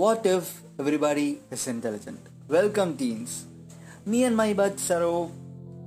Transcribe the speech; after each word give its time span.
What 0.00 0.24
if 0.24 0.62
everybody 0.78 1.40
is 1.50 1.66
intelligent? 1.66 2.20
Welcome, 2.48 2.96
teens. 2.96 3.44
Me 4.06 4.24
and 4.24 4.34
my 4.34 4.54
bud 4.54 4.80
Saro 4.80 5.30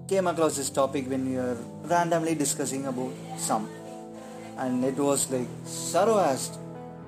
came 0.07 0.27
across 0.27 0.55
this 0.55 0.69
topic 0.69 1.09
when 1.09 1.27
we 1.27 1.35
were 1.37 1.57
randomly 1.93 2.35
discussing 2.35 2.85
about 2.85 3.11
some. 3.37 3.67
And 4.59 4.85
it 4.85 4.97
was 4.97 5.31
like 5.31 5.47
Saro 5.65 6.19
asked, 6.19 6.59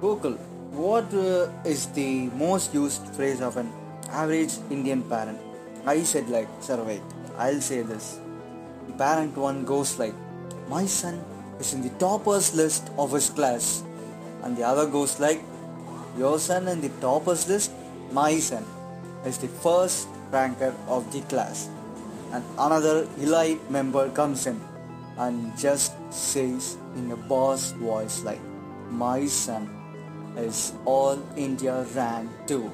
Google, 0.01 0.33
what 0.81 1.13
uh, 1.13 1.49
is 1.63 1.85
the 1.93 2.31
most 2.45 2.73
used 2.73 3.07
phrase 3.09 3.39
of 3.39 3.57
an 3.57 3.71
average 4.09 4.53
Indian 4.71 5.03
parent? 5.03 5.39
I 5.85 6.01
said 6.01 6.27
like, 6.27 6.49
Saro, 6.59 6.85
wait, 6.85 7.03
I'll 7.37 7.61
say 7.61 7.83
this. 7.83 8.19
Parent 8.97 9.37
one 9.37 9.63
goes 9.63 9.99
like, 9.99 10.15
my 10.67 10.87
son 10.87 11.23
is 11.59 11.71
in 11.71 11.83
the 11.83 11.93
toppers 11.99 12.55
list 12.55 12.89
of 12.97 13.11
his 13.11 13.29
class. 13.29 13.83
And 14.41 14.57
the 14.57 14.63
other 14.63 14.87
goes 14.87 15.19
like, 15.19 15.43
your 16.17 16.39
son 16.39 16.67
in 16.67 16.81
the 16.81 16.89
toppers 17.01 17.47
list, 17.47 17.71
my 18.11 18.39
son 18.39 18.65
is 19.25 19.37
the 19.37 19.47
first 19.47 20.07
ranker 20.31 20.73
of 20.87 21.11
the 21.11 21.21
class. 21.21 21.69
And 22.31 22.43
another 22.57 23.07
elite 23.17 23.69
member 23.69 24.09
comes 24.09 24.47
in 24.47 24.59
and 25.17 25.57
just 25.57 25.93
says 26.11 26.77
in 26.95 27.11
a 27.11 27.15
boss 27.15 27.71
voice 27.71 28.23
like, 28.23 28.41
my 28.89 29.25
son 29.25 29.69
is 30.37 30.73
all 30.85 31.21
India 31.35 31.85
rank 31.95 32.29
2. 32.47 32.71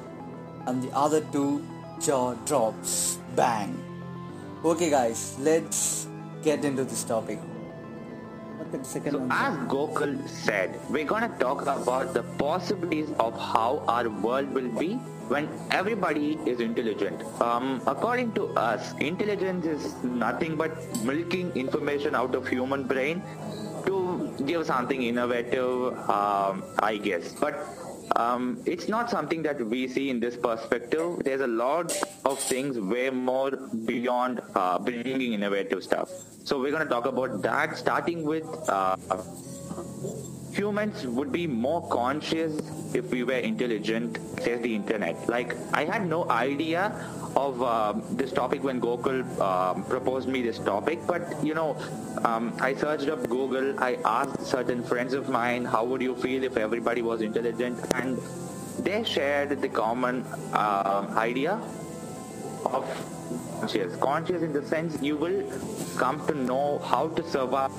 And 0.67 0.83
the 0.83 0.91
other 0.95 1.21
two 1.31 1.65
jaw 1.99 2.33
drops. 2.45 3.17
Bang. 3.35 3.77
Okay 4.65 4.89
guys, 4.89 5.35
let's 5.39 6.07
get 6.43 6.65
into 6.65 6.83
this 6.83 7.03
topic. 7.03 7.39
What 8.71 8.83
the 8.83 8.89
second 8.89 9.11
So 9.11 9.27
as 9.29 9.57
Gokul 9.67 10.29
said, 10.29 10.79
we're 10.89 11.03
gonna 11.03 11.27
talk 11.39 11.61
about 11.63 12.13
the 12.13 12.23
possibilities 12.41 13.09
of 13.19 13.37
how 13.37 13.83
our 13.85 14.07
world 14.07 14.53
will 14.53 14.69
be 14.79 14.93
when 15.33 15.49
everybody 15.71 16.39
is 16.45 16.61
intelligent. 16.61 17.21
Um, 17.41 17.81
according 17.85 18.31
to 18.33 18.47
us, 18.55 18.93
intelligence 18.99 19.65
is 19.65 20.01
nothing 20.03 20.55
but 20.55 20.71
milking 21.03 21.51
information 21.51 22.15
out 22.15 22.33
of 22.33 22.47
human 22.47 22.83
brain 22.85 23.21
to 23.87 24.33
give 24.45 24.65
something 24.65 25.01
innovative, 25.03 25.97
um, 26.09 26.63
I 26.79 26.97
guess. 26.97 27.33
But 27.33 27.67
um, 28.15 28.61
it's 28.65 28.87
not 28.87 29.09
something 29.09 29.41
that 29.43 29.65
we 29.65 29.87
see 29.87 30.09
in 30.09 30.19
this 30.19 30.35
perspective. 30.35 31.23
There's 31.23 31.41
a 31.41 31.47
lot 31.47 31.93
of 32.25 32.39
things 32.39 32.79
way 32.79 33.09
more 33.09 33.51
beyond 33.85 34.40
uh, 34.55 34.79
bringing 34.79 35.33
innovative 35.33 35.83
stuff. 35.83 36.09
So 36.43 36.59
we're 36.59 36.71
going 36.71 36.83
to 36.83 36.89
talk 36.89 37.05
about 37.05 37.41
that, 37.43 37.77
starting 37.77 38.23
with 38.23 38.45
uh, 38.69 38.97
humans 40.53 41.07
would 41.07 41.31
be 41.31 41.47
more 41.47 41.87
conscious 41.89 42.59
if 42.93 43.09
we 43.11 43.23
were 43.23 43.33
intelligent, 43.33 44.17
says 44.41 44.61
the 44.61 44.75
internet. 44.75 45.29
Like, 45.29 45.55
I 45.73 45.85
had 45.85 46.07
no 46.07 46.29
idea 46.29 46.91
of 47.35 47.61
um 47.63 48.03
this 48.17 48.33
topic 48.33 48.61
when 48.61 48.81
Gokul 48.81 49.23
um, 49.39 49.85
proposed 49.85 50.27
me 50.27 50.41
this 50.41 50.59
topic, 50.59 50.99
but 51.07 51.21
you 51.41 51.53
know, 51.53 51.77
um, 52.25 52.53
I 52.59 52.73
searched 52.75 53.07
up 53.07 53.27
Google, 53.29 53.79
I 53.79 53.97
asked 54.03 54.45
certain 54.45 54.83
friends 54.83 55.13
of 55.13 55.29
mine, 55.29 55.63
how 55.63 55.85
would 55.85 56.01
you 56.01 56.15
feel 56.15 56.43
if 56.43 56.57
everybody 56.57 57.01
was 57.01 57.21
intelligent? 57.21 57.79
And 57.95 58.19
they 58.79 59.03
shared 59.05 59.61
the 59.61 59.69
common 59.69 60.25
uh, 60.51 61.05
idea 61.15 61.61
conscious. 62.71 63.95
Conscious 63.97 64.41
in 64.41 64.53
the 64.53 64.65
sense 64.65 65.01
you 65.01 65.17
will 65.17 65.41
come 65.97 66.25
to 66.27 66.33
know 66.33 66.79
how 66.79 67.07
to 67.09 67.29
survive 67.29 67.71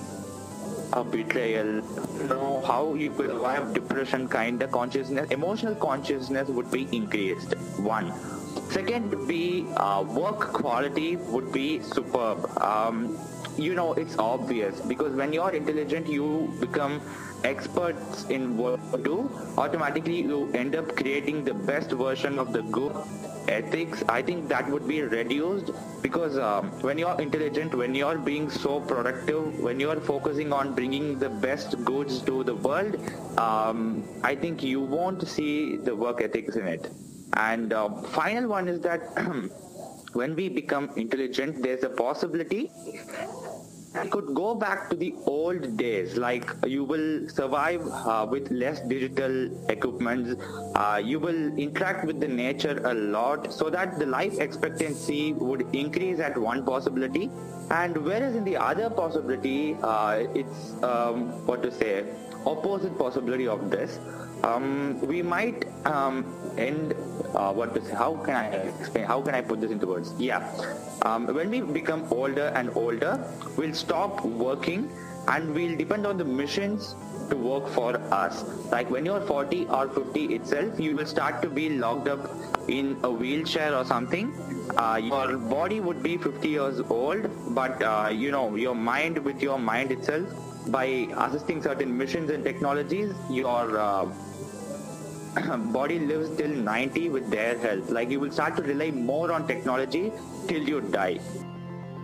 a 0.93 1.03
betrayal, 1.03 1.83
know 2.29 2.63
how 2.67 2.95
you 2.95 3.11
could 3.11 3.31
survive 3.31 3.73
depression 3.73 4.29
kind 4.29 4.63
of 4.63 4.71
consciousness. 4.71 5.31
Emotional 5.31 5.75
consciousness 5.75 6.49
would 6.49 6.71
be 6.71 6.87
increased. 6.93 7.55
One. 7.79 8.13
Second 8.71 9.11
would 9.11 9.27
be 9.29 9.67
uh, 9.77 10.03
work 10.03 10.53
quality 10.53 11.17
would 11.17 11.53
be 11.53 11.83
superb. 11.83 12.47
Um, 12.59 13.19
you 13.57 13.75
know, 13.75 13.93
it's 13.95 14.19
obvious 14.19 14.81
because 14.81 15.15
when 15.15 15.33
you're 15.33 15.51
intelligent, 15.51 16.09
you 16.09 16.55
become 16.61 17.01
experts 17.45 18.25
in 18.31 18.57
what 18.57 18.81
you 18.93 18.99
do. 19.05 19.31
Automatically, 19.59 20.23
you 20.23 20.51
end 20.55 20.75
up 20.75 20.95
creating 20.97 21.45
the 21.45 21.55
best 21.55 21.91
version 21.91 22.39
of 22.39 22.53
the 22.53 22.63
good 22.63 22.95
ethics. 23.49 24.03
I 24.09 24.23
think 24.23 24.49
that 24.49 24.69
would 24.69 24.87
be 24.87 25.03
reduced 25.03 25.71
because 26.03 26.39
um, 26.39 26.71
when 26.83 26.99
you're 26.99 27.21
intelligent, 27.21 27.75
when 27.75 27.95
you're 27.95 28.19
being 28.19 28.51
so 28.51 28.81
productive, 28.81 29.59
when 29.61 29.81
you're 29.81 30.01
focusing 30.01 30.53
on 30.53 30.75
bringing 30.75 31.19
the 31.19 31.29
best 31.29 31.85
goods 31.85 32.21
to 32.23 32.45
the 32.45 32.55
world, 32.55 32.97
um, 33.39 34.05
I 34.23 34.35
think 34.35 34.63
you 34.63 34.81
won't 34.81 35.27
see 35.27 35.77
the 35.77 35.95
work 35.95 36.23
ethics 36.23 36.57
in 36.57 36.67
it. 36.67 36.91
And 37.35 37.73
uh, 37.73 37.89
final 38.03 38.49
one 38.49 38.69
is 38.69 38.81
that 38.81 39.01
when 40.13 40.37
we 40.37 40.49
become 40.49 40.91
intelligent, 40.97 41.63
there's 41.63 41.83
a 41.83 41.89
possibility 41.89 42.71
I 43.95 44.07
could 44.07 44.35
go 44.35 44.55
back 44.55 44.89
to 44.89 44.97
the 44.97 45.15
old 45.27 45.77
days, 45.77 46.17
like 46.17 46.51
you 46.67 46.83
will 46.83 47.29
survive 47.29 47.87
uh, 47.87 48.27
with 48.29 48.51
less 48.51 48.81
digital 48.81 49.71
equipment. 49.71 50.39
Uh, 50.75 51.01
you 51.05 51.21
will 51.21 51.59
interact 51.59 52.07
with 52.07 52.19
the 52.19 52.29
nature 52.29 52.81
a 52.87 52.95
lot 52.95 53.53
so 53.53 53.69
that 53.69 53.99
the 53.99 54.07
life 54.07 54.39
expectancy 54.39 55.35
would 55.35 55.67
increase 55.75 56.21
at 56.21 56.39
one 56.39 56.65
possibility. 56.65 57.31
And 57.71 57.97
whereas 57.99 58.35
in 58.35 58.45
the 58.45 58.57
other 58.57 58.89
possibility, 58.89 59.77
uh, 59.83 60.25
it's 60.35 60.73
um, 60.83 61.47
what 61.47 61.63
to 61.63 61.71
say, 61.71 62.07
opposite 62.47 62.97
possibility 62.99 63.47
of 63.47 63.71
this. 63.71 63.99
Um, 64.45 65.01
we 65.01 65.23
might 65.23 65.65
um, 65.87 66.25
end 66.59 66.95
uh, 67.35 67.53
what 67.53 67.75
to 67.75 67.85
say 67.85 67.95
how 67.95 68.15
can 68.17 68.35
i 68.35 68.47
explain 68.47 69.05
how 69.05 69.21
can 69.23 69.35
i 69.35 69.41
put 69.41 69.61
this 69.61 69.71
into 69.71 69.87
words? 69.87 70.13
Yeah. 70.19 70.47
Um, 71.03 71.27
when 71.27 71.51
we 71.51 71.61
become 71.61 72.07
older 72.11 72.49
and 72.55 72.71
older 72.77 73.25
we'll 73.57 73.75
stop 73.75 74.25
working 74.25 74.91
and 75.29 75.55
we'll 75.55 75.77
depend 75.77 76.07
on 76.07 76.19
the 76.19 76.25
machines 76.25 76.95
to 77.31 77.37
work 77.37 77.69
for 77.69 77.97
us. 78.13 78.45
Like 78.71 78.91
when 78.91 79.07
you're 79.07 79.21
40 79.21 79.67
or 79.67 79.89
50 79.89 80.35
itself 80.35 80.81
you 80.81 80.97
will 80.97 81.07
start 81.07 81.41
to 81.43 81.49
be 81.49 81.69
locked 81.71 82.09
up 82.09 82.29
in 82.69 82.97
a 83.03 83.11
wheelchair 83.11 83.75
or 83.75 83.85
something. 83.85 84.33
Uh, 84.77 85.01
your 85.03 85.37
body 85.37 85.81
would 85.81 86.03
be 86.03 86.17
50 86.17 86.49
years 86.49 86.81
old 86.91 87.31
but 87.55 87.83
uh, 87.83 88.11
you 88.13 88.31
know 88.31 88.55
your 88.57 88.75
mind 88.75 89.19
with 89.19 89.41
your 89.43 89.59
mind 89.59 89.93
itself 89.93 90.27
by 90.69 90.85
assisting 91.17 91.63
certain 91.63 91.97
missions 91.97 92.31
and 92.31 92.45
technologies 92.45 93.13
your 93.29 93.79
uh, 93.79 94.07
body 95.73 95.99
lives 95.99 96.37
till 96.37 96.51
90 96.51 97.09
with 97.09 97.31
their 97.31 97.59
health. 97.59 97.91
Like 97.91 98.11
you 98.11 98.21
will 98.21 98.31
start 98.31 98.57
to 98.57 98.63
rely 98.63 98.91
more 98.91 99.33
on 99.33 99.47
technology 99.47 100.13
till 100.47 100.63
you 100.63 100.81
die. 100.81 101.21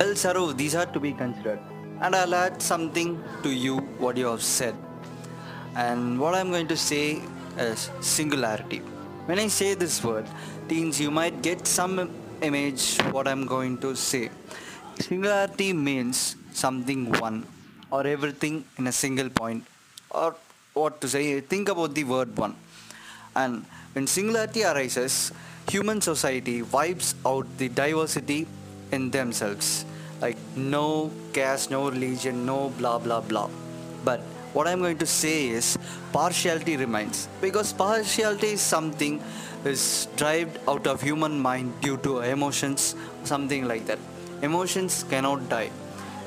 Well, 0.00 0.52
these 0.52 0.74
are 0.74 0.86
to 0.86 1.00
be 1.00 1.12
considered. 1.12 1.58
And 2.00 2.14
I'll 2.14 2.34
add 2.34 2.62
something 2.62 3.22
to 3.42 3.50
you 3.50 3.78
what 3.98 4.16
you 4.16 4.26
have 4.26 4.42
said. 4.42 4.74
And 5.74 6.18
what 6.20 6.34
I'm 6.34 6.50
going 6.50 6.68
to 6.68 6.76
say 6.76 7.20
is 7.58 7.90
singularity. 8.00 8.78
When 9.26 9.38
I 9.38 9.48
say 9.48 9.74
this 9.74 10.02
word, 10.02 10.26
teens, 10.68 11.00
you 11.00 11.10
might 11.10 11.42
get 11.42 11.66
some 11.66 12.10
image 12.40 12.96
what 13.10 13.28
I'm 13.28 13.46
going 13.46 13.78
to 13.78 13.94
say. 13.94 14.30
Singularity 15.00 15.72
means 15.72 16.36
something 16.52 17.12
one 17.20 17.46
or 17.90 18.06
everything 18.06 18.64
in 18.78 18.86
a 18.86 18.92
single 18.92 19.28
point 19.28 19.64
or 20.10 20.34
what 20.74 21.00
to 21.00 21.08
say 21.08 21.40
think 21.40 21.68
about 21.68 21.94
the 21.94 22.04
word 22.04 22.36
one 22.36 22.54
and 23.34 23.64
when 23.92 24.06
singularity 24.06 24.64
arises, 24.64 25.32
human 25.68 26.00
society 26.00 26.62
wipes 26.62 27.14
out 27.26 27.46
the 27.58 27.68
diversity 27.68 28.46
in 28.92 29.10
themselves. 29.10 29.84
Like 30.20 30.36
no 30.56 31.10
caste, 31.32 31.70
no 31.70 31.90
religion, 31.90 32.46
no 32.46 32.70
blah 32.70 32.98
blah 32.98 33.20
blah. 33.20 33.48
But 34.04 34.20
what 34.52 34.66
I'm 34.66 34.80
going 34.80 34.98
to 34.98 35.06
say 35.06 35.48
is 35.48 35.78
partiality 36.12 36.76
remains 36.76 37.28
because 37.40 37.72
partiality 37.72 38.52
is 38.52 38.60
something 38.60 39.22
is 39.64 40.08
derived 40.16 40.58
out 40.68 40.86
of 40.86 41.02
human 41.02 41.38
mind 41.38 41.72
due 41.80 41.96
to 41.98 42.20
emotions, 42.20 42.94
something 43.24 43.66
like 43.66 43.86
that. 43.86 43.98
Emotions 44.42 45.04
cannot 45.10 45.48
die. 45.48 45.70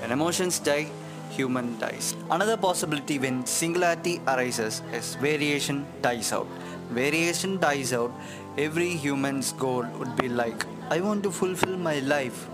When 0.02 0.12
emotions 0.12 0.60
die, 0.60 0.88
human 1.30 1.80
dies. 1.80 2.16
Another 2.30 2.58
possibility 2.58 3.18
when 3.18 3.46
singularity 3.46 4.20
arises 4.28 4.82
is 4.94 5.16
variation 5.16 5.86
dies 6.02 6.34
out 6.34 6.48
variation 6.92 7.58
dies 7.60 7.94
out, 7.94 8.12
every 8.58 8.90
human's 8.90 9.54
goal 9.54 9.86
would 9.98 10.16
be 10.18 10.30
like, 10.30 10.66
I 10.90 11.00
want 11.00 11.24
to 11.24 11.32
fulfill 11.32 11.78
my 11.78 12.00
life. 12.00 12.48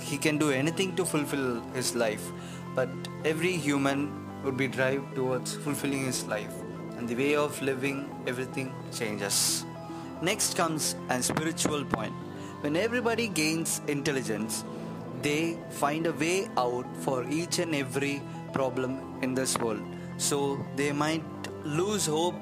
He 0.00 0.16
can 0.16 0.38
do 0.38 0.50
anything 0.50 0.96
to 0.96 1.04
fulfill 1.04 1.60
his 1.74 1.94
life, 1.94 2.32
but 2.74 2.88
every 3.24 3.52
human 3.52 4.10
would 4.42 4.56
be 4.56 4.68
drive 4.68 5.02
towards 5.14 5.54
fulfilling 5.56 6.06
his 6.06 6.26
life. 6.26 6.52
And 6.96 7.08
the 7.08 7.14
way 7.14 7.34
of 7.36 7.60
living, 7.60 8.08
everything 8.26 8.74
changes. 8.92 9.64
Next 10.22 10.56
comes 10.56 10.96
a 11.10 11.22
spiritual 11.22 11.84
point. 11.84 12.14
When 12.60 12.74
everybody 12.74 13.28
gains 13.28 13.80
intelligence, 13.86 14.64
they 15.22 15.58
find 15.70 16.06
a 16.06 16.12
way 16.12 16.48
out 16.56 16.86
for 17.00 17.24
each 17.28 17.58
and 17.58 17.74
every 17.74 18.22
problem 18.52 19.18
in 19.22 19.34
this 19.34 19.56
world. 19.58 19.82
So 20.16 20.58
they 20.74 20.90
might 20.92 21.22
lose 21.64 22.06
hope 22.06 22.34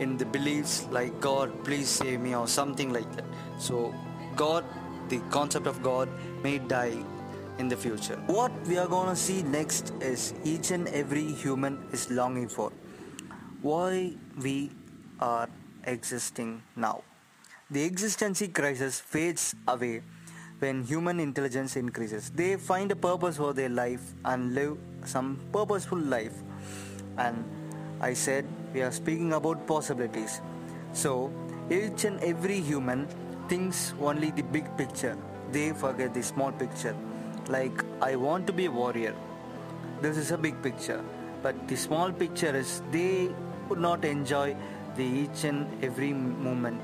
in 0.00 0.16
the 0.16 0.24
beliefs 0.24 0.86
like 0.90 1.20
God, 1.20 1.52
please 1.64 1.88
save 1.88 2.20
me, 2.20 2.34
or 2.34 2.48
something 2.48 2.92
like 2.92 3.10
that. 3.16 3.24
So, 3.58 3.94
God, 4.34 4.64
the 5.08 5.20
concept 5.30 5.66
of 5.66 5.82
God, 5.82 6.08
may 6.42 6.58
die 6.58 7.04
in 7.58 7.68
the 7.68 7.76
future. 7.76 8.16
What 8.26 8.52
we 8.66 8.78
are 8.78 8.88
gonna 8.88 9.14
see 9.14 9.42
next 9.42 9.92
is 10.00 10.34
each 10.44 10.70
and 10.70 10.88
every 10.88 11.26
human 11.32 11.78
is 11.92 12.10
longing 12.10 12.48
for. 12.48 12.72
Why 13.62 14.14
we 14.42 14.70
are 15.20 15.48
existing 15.84 16.62
now. 16.74 17.02
The 17.70 17.84
existential 17.84 18.48
crisis 18.48 18.98
fades 18.98 19.54
away 19.68 20.02
when 20.58 20.84
human 20.84 21.20
intelligence 21.20 21.76
increases. 21.76 22.30
They 22.30 22.56
find 22.56 22.90
a 22.90 22.96
purpose 22.96 23.36
for 23.36 23.52
their 23.52 23.68
life 23.68 24.00
and 24.24 24.54
live 24.54 24.78
some 25.04 25.38
purposeful 25.52 25.98
life. 25.98 26.34
And 27.16 27.44
I 28.00 28.14
said 28.14 28.46
we 28.74 28.82
are 28.82 28.90
speaking 28.90 29.32
about 29.32 29.66
possibilities. 29.66 30.40
So 30.92 31.32
each 31.70 32.04
and 32.04 32.20
every 32.20 32.60
human 32.60 33.08
thinks 33.48 33.94
only 34.00 34.30
the 34.30 34.42
big 34.42 34.76
picture. 34.76 35.16
They 35.52 35.72
forget 35.72 36.14
the 36.14 36.22
small 36.22 36.52
picture. 36.52 36.96
Like 37.48 37.84
I 38.00 38.16
want 38.16 38.46
to 38.46 38.52
be 38.52 38.66
a 38.66 38.70
warrior. 38.70 39.14
This 40.00 40.16
is 40.16 40.30
a 40.30 40.38
big 40.38 40.62
picture. 40.62 41.02
But 41.42 41.68
the 41.68 41.76
small 41.76 42.12
picture 42.12 42.54
is 42.54 42.82
they 42.90 43.30
would 43.68 43.80
not 43.80 44.04
enjoy 44.04 44.56
the 44.96 45.04
each 45.04 45.44
and 45.44 45.84
every 45.84 46.12
moment 46.12 46.80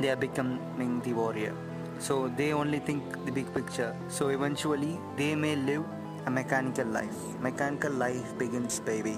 they 0.00 0.08
are 0.10 0.16
becoming 0.16 1.00
the 1.06 1.12
warrior 1.12 1.54
so 1.98 2.14
they 2.36 2.52
only 2.52 2.78
think 2.78 3.02
the 3.26 3.32
big 3.38 3.52
picture 3.52 3.94
so 4.08 4.28
eventually 4.28 4.98
they 5.16 5.34
may 5.34 5.54
live 5.56 5.84
a 6.26 6.30
mechanical 6.30 6.86
life 6.86 7.20
mechanical 7.48 7.92
life 7.92 8.38
begins 8.38 8.80
baby 8.80 9.16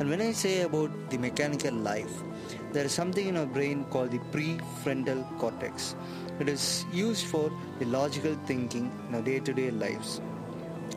and 0.00 0.10
when 0.10 0.20
i 0.20 0.32
say 0.32 0.62
about 0.62 0.90
the 1.10 1.18
mechanical 1.18 1.74
life 1.74 2.22
there 2.72 2.84
is 2.84 2.92
something 2.92 3.28
in 3.28 3.36
our 3.36 3.46
brain 3.46 3.84
called 3.90 4.10
the 4.10 4.18
prefrontal 4.32 5.22
cortex. 5.38 5.94
It 6.40 6.48
is 6.48 6.86
used 6.90 7.26
for 7.26 7.52
the 7.78 7.84
logical 7.84 8.34
thinking 8.46 8.90
in 9.08 9.14
our 9.14 9.20
day-to-day 9.20 9.70
lives. 9.72 10.22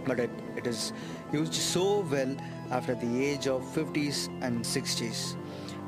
But 0.06 0.22
it, 0.22 0.30
it 0.56 0.68
is 0.68 0.94
used 1.34 1.54
so 1.54 2.00
well 2.10 2.36
after 2.72 2.96
the 2.96 3.26
age 3.26 3.48
of 3.48 3.62
50s 3.74 4.28
and 4.42 4.64
60s 4.64 5.36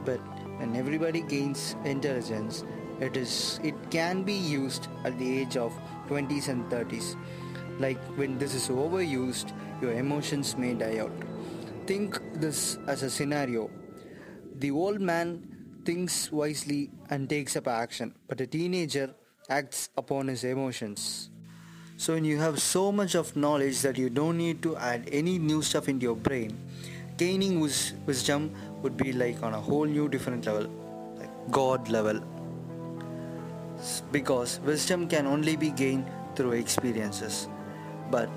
but 0.06 0.20
when 0.60 0.76
everybody 0.76 1.22
gains 1.22 1.76
intelligence 1.86 2.64
it 3.00 3.18
is 3.18 3.60
it 3.64 3.76
can 3.92 4.24
be 4.24 4.34
used 4.34 4.88
at 5.04 5.18
the 5.20 5.40
age 5.40 5.58
of 5.58 5.74
20s 6.08 6.48
and 6.50 6.64
30s 6.72 7.16
like 7.80 8.00
when 8.18 8.38
this 8.38 8.54
is 8.54 8.70
overused 8.70 9.54
your 9.82 9.94
emotions 9.94 10.56
may 10.58 10.74
die 10.74 11.00
out 11.00 11.27
think 11.88 12.20
this 12.46 12.78
as 12.88 13.04
a 13.04 13.10
scenario 13.10 13.70
the 14.66 14.72
old 14.72 15.00
man 15.00 15.30
thinks 15.86 16.32
wisely 16.32 16.90
and 17.10 17.30
takes 17.30 17.56
up 17.56 17.68
action 17.68 18.14
but 18.28 18.42
a 18.42 18.48
teenager 18.48 19.08
acts 19.50 19.90
upon 19.98 20.28
his 20.28 20.44
emotions 20.44 21.30
so 22.00 22.14
when 22.14 22.26
you 22.26 22.38
have 22.38 22.62
so 22.62 22.92
much 22.92 23.16
of 23.16 23.36
knowledge 23.36 23.82
that 23.82 23.98
you 23.98 24.12
don't 24.12 24.38
need 24.38 24.62
to 24.62 24.76
add 24.78 25.10
any 25.12 25.40
new 25.40 25.64
stuff 25.64 25.90
into 25.90 26.04
your 26.04 26.16
brain, 26.16 26.56
gaining 27.18 27.60
wis- 27.60 27.94
wisdom 28.06 28.52
would 28.84 28.96
be 28.96 29.14
like 29.14 29.42
on 29.42 29.56
a 29.56 29.60
whole 29.60 29.86
new 29.86 30.08
different 30.08 30.46
level, 30.46 30.70
like 31.18 31.32
God 31.50 31.90
level. 31.90 32.22
Because 34.12 34.60
wisdom 34.60 35.08
can 35.08 35.26
only 35.26 35.56
be 35.56 35.72
gained 35.72 36.06
through 36.36 36.52
experiences. 36.52 37.48
But 38.12 38.30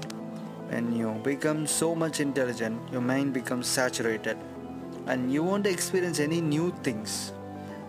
when 0.70 0.94
you 0.96 1.12
become 1.24 1.66
so 1.66 1.94
much 1.94 2.20
intelligent, 2.20 2.80
your 2.92 3.00
mind 3.00 3.32
becomes 3.34 3.66
saturated 3.66 4.38
and 5.06 5.32
you 5.32 5.42
won't 5.42 5.66
experience 5.66 6.20
any 6.20 6.40
new 6.40 6.72
things. 6.82 7.32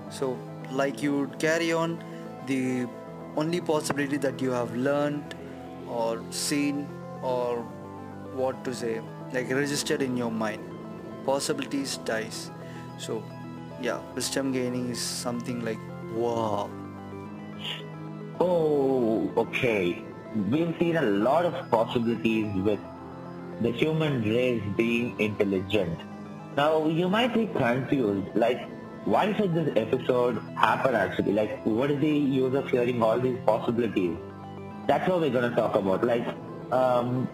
So 0.10 0.38
like 0.72 1.02
you 1.02 1.30
carry 1.40 1.72
on 1.72 2.04
the 2.48 2.88
only 3.36 3.62
possibility 3.62 4.18
that 4.18 4.42
you 4.42 4.52
have 4.52 4.76
learned 4.76 5.36
or 5.88 6.22
seen 6.32 6.88
or 7.22 7.58
what 8.34 8.64
to 8.66 8.74
say 8.74 9.02
like 9.34 9.50
registered 9.52 10.02
in 10.02 10.18
your 10.18 10.32
mind 10.32 10.62
possibilities 11.26 11.98
dies 11.98 12.50
so 12.98 13.24
yeah 13.82 14.00
wisdom 14.16 14.52
gaining 14.52 14.90
is 14.90 15.00
something 15.00 15.64
like 15.64 15.80
wow 16.14 16.70
Oh, 18.44 19.32
okay. 19.38 20.04
We've 20.34 20.74
seen 20.80 20.96
a 20.96 21.02
lot 21.02 21.46
of 21.46 21.70
possibilities 21.70 22.56
with 22.56 22.80
the 23.60 23.72
human 23.72 24.22
race 24.24 24.64
being 24.78 25.20
intelligent. 25.20 26.00
Now, 26.56 26.88
you 26.88 27.10
might 27.10 27.34
be 27.34 27.48
confused, 27.48 28.28
like, 28.34 28.66
why 29.04 29.34
should 29.34 29.54
this 29.54 29.76
episode 29.76 30.42
happen 30.56 30.96
actually? 30.96 31.34
Like, 31.34 31.66
what 31.66 31.92
is 31.92 32.00
the 32.00 32.08
use 32.08 32.56
of 32.56 32.70
hearing 32.70 33.04
all 33.04 33.20
these 33.20 33.38
possibilities? 33.46 34.16
That's 34.88 35.08
what 35.10 35.20
we're 35.20 35.32
going 35.32 35.50
to 35.50 35.56
talk 35.56 35.76
about. 35.76 36.06
Like, 36.06 36.26
um, 36.72 37.28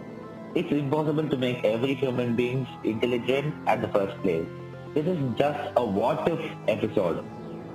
it's 0.56 0.72
impossible 0.72 1.30
to 1.30 1.38
make 1.38 1.64
every 1.64 1.94
human 1.94 2.36
being 2.36 2.66
intelligent 2.84 3.54
at 3.68 3.82
the 3.82 3.90
first 3.90 4.20
place. 4.24 4.48
This 4.96 5.06
is 5.06 5.20
just 5.38 5.72
a 5.76 5.86
what 5.86 6.28
if 6.28 6.40
episode. 6.68 7.24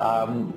Um, 0.01 0.53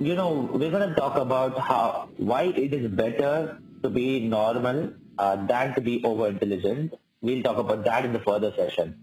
you 0.00 0.14
know, 0.14 0.50
we're 0.52 0.70
going 0.70 0.86
to 0.86 0.94
talk 0.94 1.16
about 1.16 1.58
how 1.58 2.10
why 2.18 2.42
it 2.42 2.74
is 2.74 2.90
better 2.90 3.58
to 3.82 3.90
be 3.90 4.20
normal 4.20 4.92
uh, 5.18 5.36
than 5.46 5.74
to 5.74 5.80
be 5.80 6.02
over 6.04 6.28
intelligent. 6.28 6.94
We'll 7.20 7.42
talk 7.42 7.58
about 7.58 7.84
that 7.84 8.04
in 8.04 8.12
the 8.12 8.20
further 8.20 8.52
session. 8.56 8.96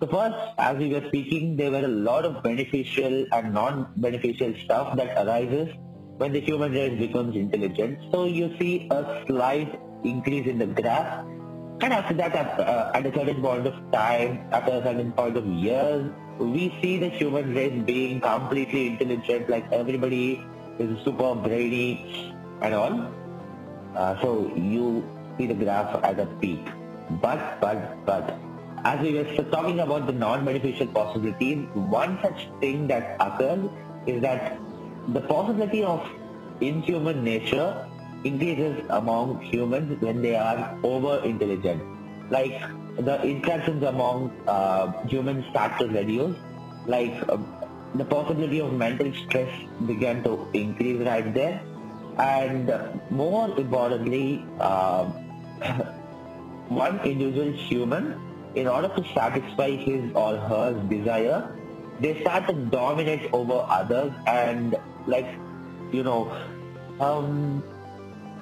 So 0.00 0.08
first, 0.08 0.36
as 0.58 0.76
we 0.78 0.88
were 0.88 1.06
speaking, 1.08 1.56
there 1.56 1.70
were 1.70 1.84
a 1.84 1.88
lot 1.88 2.24
of 2.24 2.42
beneficial 2.42 3.26
and 3.32 3.54
non-beneficial 3.54 4.54
stuff 4.64 4.96
that 4.96 5.16
arises 5.24 5.68
when 6.16 6.32
the 6.32 6.40
human 6.40 6.72
race 6.72 6.98
becomes 6.98 7.36
intelligent. 7.36 7.98
So 8.10 8.24
you 8.24 8.54
see 8.58 8.88
a 8.90 9.24
slight 9.28 9.80
increase 10.04 10.46
in 10.46 10.58
the 10.58 10.66
graph. 10.66 11.24
And 11.80 11.92
after 11.92 12.14
that, 12.14 12.34
at, 12.34 12.60
uh, 12.60 12.90
at 12.94 13.06
a 13.06 13.14
certain 13.14 13.40
point 13.40 13.66
of 13.66 13.74
time, 13.92 14.40
after 14.52 14.72
a 14.72 14.82
certain 14.82 15.12
point 15.12 15.36
of 15.36 15.46
years, 15.46 16.10
we 16.38 16.76
see 16.82 16.98
the 16.98 17.08
human 17.08 17.54
race 17.54 17.82
being 17.84 18.20
completely 18.20 18.88
intelligent, 18.88 19.48
like 19.48 19.70
everybody 19.72 20.44
is 20.78 21.04
super 21.04 21.34
brainy 21.34 22.34
and 22.60 22.74
all. 22.74 23.21
Uh, 23.94 24.20
so 24.20 24.52
you 24.56 25.04
see 25.36 25.46
the 25.46 25.54
graph 25.54 26.02
at 26.04 26.18
a 26.18 26.26
peak. 26.40 26.66
But, 27.20 27.60
but, 27.60 28.04
but, 28.06 28.38
as 28.84 29.00
we 29.00 29.14
were 29.14 29.24
talking 29.50 29.80
about 29.80 30.06
the 30.06 30.12
non-beneficial 30.12 30.88
possibilities, 30.88 31.66
one 31.74 32.18
such 32.22 32.48
thing 32.60 32.86
that 32.88 33.16
occurs 33.20 33.68
is 34.06 34.20
that 34.22 34.58
the 35.08 35.20
possibility 35.20 35.84
of 35.84 36.08
inhuman 36.60 37.22
nature 37.22 37.88
increases 38.24 38.84
among 38.90 39.40
humans 39.40 40.00
when 40.00 40.22
they 40.22 40.36
are 40.36 40.78
over-intelligent. 40.82 41.82
Like 42.30 42.60
the 42.96 43.22
interactions 43.22 43.82
among 43.82 44.30
uh, 44.46 44.92
humans 45.06 45.44
start 45.50 45.78
to 45.78 45.88
reduce, 45.88 46.36
like 46.86 47.12
uh, 47.28 47.38
the 47.94 48.04
possibility 48.04 48.60
of 48.60 48.72
mental 48.72 49.12
stress 49.12 49.50
began 49.86 50.22
to 50.24 50.48
increase 50.54 51.04
right 51.06 51.32
there. 51.34 51.62
And 52.18 52.72
more 53.10 53.56
importantly, 53.58 54.44
uh, 54.60 55.04
one 56.68 57.00
individual 57.00 57.52
human, 57.52 58.20
in 58.54 58.68
order 58.68 58.88
to 58.88 59.04
satisfy 59.14 59.70
his 59.70 60.12
or 60.14 60.36
her 60.36 60.72
desire, 60.88 61.56
they 62.00 62.20
start 62.20 62.46
to 62.48 62.52
dominate 62.52 63.32
over 63.32 63.64
others 63.68 64.12
and 64.26 64.76
like, 65.06 65.26
you 65.92 66.02
know, 66.02 66.36
um, 67.00 67.62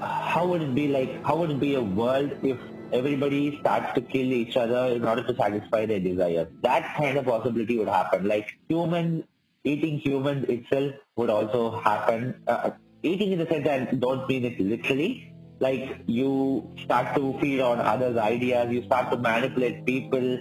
how 0.01 0.47
would 0.47 0.63
it 0.63 0.75
be 0.75 0.89
like, 0.89 1.25
how 1.25 1.37
would 1.37 1.51
it 1.51 1.61
be 1.61 1.75
a 1.75 1.83
world 1.83 2.33
if 2.43 2.59
everybody 2.93 3.59
starts 3.61 3.95
to 3.95 4.01
kill 4.01 4.33
each 4.33 4.57
other 4.57 4.87
in 4.95 5.05
order 5.05 5.23
to 5.23 5.35
satisfy 5.37 5.87
their 5.87 6.01
desire? 6.01 6.49
That 6.63 6.97
kind 6.97 7.19
of 7.19 7.27
possibility 7.27 7.79
would 7.79 7.89
happen. 7.89 8.27
Like 8.27 8.59
human, 8.69 9.25
eating 9.65 9.99
humans 9.99 10.49
itself 10.49 10.95
would 11.17 11.31
also 11.31 11.79
happen. 11.81 12.43
Uh, 12.47 12.71
eating 13.03 13.33
in 13.33 13.39
the 13.39 13.47
sense 13.47 13.65
that 13.65 14.01
don't 14.01 14.29
mean 14.29 14.45
it 14.45 14.61
literally, 14.61 15.33
like 15.59 15.99
you 16.07 16.71
start 16.85 17.15
to 17.17 17.39
feed 17.41 17.61
on 17.61 17.81
others' 17.81 18.17
ideas, 18.17 18.73
you 18.73 18.83
start 18.85 19.11
to 19.11 19.17
manipulate 19.17 19.85
people, 19.87 20.39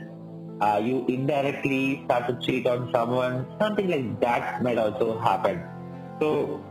uh, 0.61 0.81
you 0.83 1.05
indirectly 1.07 2.01
start 2.05 2.27
to 2.27 2.39
cheat 2.45 2.67
on 2.67 2.91
someone, 2.93 3.45
something 3.59 3.87
like 3.89 4.19
that 4.21 4.61
might 4.63 4.77
also 4.77 5.19
happen. 5.19 5.63
So 6.19 6.63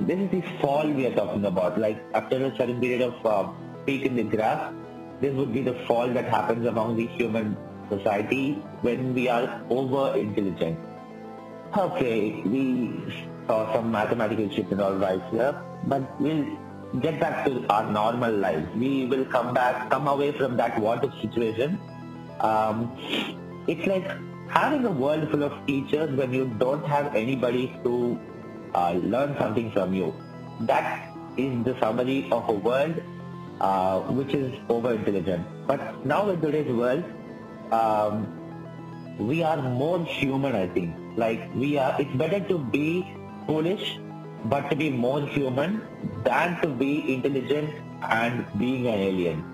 this 0.00 0.18
is 0.18 0.30
the 0.30 0.42
fall 0.60 0.88
we 0.88 1.06
are 1.06 1.14
talking 1.14 1.44
about. 1.44 1.78
Like 1.78 2.02
after 2.14 2.44
a 2.44 2.56
certain 2.56 2.80
period 2.80 3.02
of 3.02 3.26
uh, 3.26 3.52
peak 3.86 4.02
in 4.02 4.16
the 4.16 4.24
graph, 4.24 4.72
this 5.20 5.34
would 5.34 5.52
be 5.52 5.62
the 5.62 5.74
fall 5.86 6.08
that 6.08 6.26
happens 6.26 6.66
among 6.66 6.96
the 6.96 7.06
human 7.06 7.56
society 7.88 8.54
when 8.82 9.14
we 9.14 9.28
are 9.28 9.62
over 9.70 10.16
intelligent. 10.16 10.78
Okay, 11.76 12.42
we 12.42 12.92
saw 13.46 13.72
some 13.74 13.90
mathematical 13.90 14.48
shit 14.50 14.70
and 14.70 14.80
all 14.80 14.94
right 14.94 15.22
here, 15.30 15.54
but 15.86 16.20
we'll 16.20 16.44
get 17.00 17.18
back 17.20 17.44
to 17.46 17.66
our 17.68 17.90
normal 17.90 18.32
life. 18.32 18.64
We 18.76 19.06
will 19.06 19.24
come 19.24 19.52
back, 19.54 19.90
come 19.90 20.06
away 20.06 20.32
from 20.32 20.56
that 20.56 20.78
what 20.78 21.04
situation 21.20 21.78
Um, 22.40 22.90
it's 23.66 23.86
like 23.86 24.06
having 24.48 24.84
a 24.84 24.90
world 24.90 25.30
full 25.30 25.42
of 25.42 25.66
teachers 25.66 26.14
when 26.16 26.32
you 26.32 26.46
don't 26.58 26.84
have 26.86 27.14
anybody 27.14 27.72
to 27.84 28.18
uh, 28.74 28.92
learn 28.92 29.36
something 29.38 29.70
from 29.72 29.94
you. 29.94 30.14
That 30.60 31.10
is 31.36 31.64
the 31.64 31.78
summary 31.80 32.28
of 32.30 32.48
a 32.48 32.52
world 32.52 33.02
uh, 33.60 34.00
which 34.00 34.34
is 34.34 34.52
over 34.68 34.94
intelligent. 34.94 35.46
But 35.66 36.04
now 36.04 36.28
in 36.30 36.40
today's 36.40 36.70
world, 36.72 37.04
um, 37.72 38.26
we 39.18 39.42
are 39.42 39.62
more 39.62 40.04
human, 40.04 40.54
I 40.54 40.66
think. 40.68 40.94
Like 41.16 41.54
we 41.54 41.78
are, 41.78 41.96
it's 42.00 42.14
better 42.16 42.40
to 42.40 42.58
be 42.58 43.06
foolish, 43.46 43.98
but 44.46 44.68
to 44.70 44.76
be 44.76 44.90
more 44.90 45.22
human 45.22 45.80
than 46.24 46.60
to 46.62 46.68
be 46.68 47.14
intelligent 47.14 47.70
and 48.02 48.46
being 48.58 48.86
an 48.86 48.98
alien. 48.98 49.44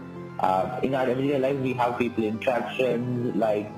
Uh, 0.40 0.80
in 0.82 0.94
our 0.94 1.06
everyday 1.06 1.38
life, 1.38 1.58
we 1.58 1.72
have 1.74 1.98
people 1.98 2.24
interaction, 2.24 3.38
like 3.38 3.70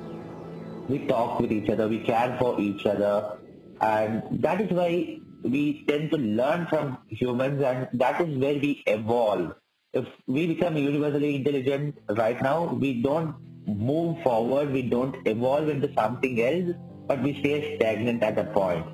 we 0.89 1.07
talk 1.07 1.41
with 1.41 1.53
each 1.53 1.69
other, 1.69 1.89
we 1.89 1.99
care 2.01 2.37
for 2.39 2.61
each 2.61 2.87
other, 2.87 3.39
and 3.81 4.23
that 4.31 4.61
is 4.61 4.71
why 4.71 5.19
we 5.43 5.85
tend 5.89 6.11
to 6.11 6.17
learn 6.17 6.67
from 6.67 6.99
humans, 7.09 7.63
and 7.63 7.89
that 7.93 8.21
is 8.21 8.39
where 8.39 8.55
we 8.55 8.83
evolve. 8.87 9.55
If 9.93 10.07
we 10.27 10.47
become 10.47 10.77
universally 10.77 11.35
intelligent 11.37 11.99
right 12.11 12.41
now, 12.41 12.65
we 12.65 13.03
don't 13.03 13.35
move 13.67 14.23
forward, 14.23 14.73
we 14.73 14.83
don't 14.83 15.17
evolve 15.27 15.69
into 15.69 15.93
something 15.95 16.41
else, 16.41 16.75
but 17.07 17.23
we 17.23 17.39
stay 17.41 17.77
stagnant 17.77 18.23
at 18.23 18.39
a 18.39 18.45
point. 18.45 18.87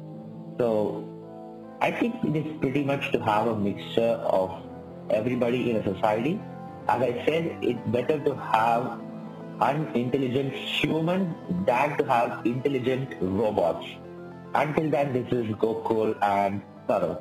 So 0.59 1.05
I 1.81 1.91
think 1.91 2.17
it 2.25 2.35
is 2.37 2.59
pretty 2.61 2.83
much 2.85 3.13
to 3.13 3.21
have 3.21 3.47
a 3.47 3.57
mixture 3.57 4.19
of 4.39 4.51
everybody 5.11 5.71
in 5.71 5.77
a 5.77 5.85
society. 5.85 6.41
As 6.89 7.03
I 7.03 7.25
said, 7.25 7.59
it's 7.63 7.81
better 7.89 8.19
to 8.19 8.35
have 8.35 9.01
unintelligent 9.61 10.55
humans 10.55 11.35
than 11.67 11.97
to 11.99 12.05
have 12.07 12.47
intelligent 12.47 13.15
robots. 13.21 13.87
Until 14.55 14.91
then, 14.91 15.13
this 15.13 15.31
is 15.33 15.47
Gokul 15.57 16.17
and 16.23 16.63
Saurav. 16.89 17.21